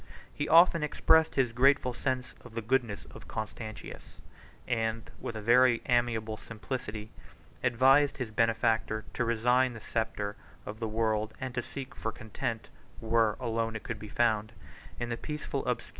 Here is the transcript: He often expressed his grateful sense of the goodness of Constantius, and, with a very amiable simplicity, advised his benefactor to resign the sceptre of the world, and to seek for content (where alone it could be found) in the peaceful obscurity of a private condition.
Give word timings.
He 0.33 0.49
often 0.49 0.81
expressed 0.81 1.35
his 1.35 1.51
grateful 1.51 1.93
sense 1.93 2.33
of 2.43 2.55
the 2.55 2.63
goodness 2.63 3.05
of 3.11 3.27
Constantius, 3.27 4.17
and, 4.67 5.11
with 5.19 5.35
a 5.35 5.43
very 5.43 5.83
amiable 5.85 6.37
simplicity, 6.37 7.11
advised 7.63 8.17
his 8.17 8.31
benefactor 8.31 9.05
to 9.13 9.23
resign 9.23 9.73
the 9.73 9.79
sceptre 9.79 10.35
of 10.65 10.79
the 10.79 10.87
world, 10.87 11.35
and 11.39 11.53
to 11.53 11.61
seek 11.61 11.93
for 11.93 12.11
content 12.11 12.67
(where 12.99 13.33
alone 13.33 13.75
it 13.75 13.83
could 13.83 13.99
be 13.99 14.09
found) 14.09 14.53
in 14.99 15.09
the 15.09 15.17
peaceful 15.17 15.59
obscurity 15.59 15.59
of 15.59 15.61
a 15.61 15.61
private 15.69 15.75
condition. 15.83 15.89